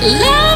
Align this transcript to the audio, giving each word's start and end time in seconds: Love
Love 0.00 0.47